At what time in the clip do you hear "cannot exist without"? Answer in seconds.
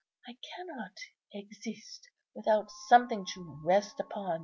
0.55-2.71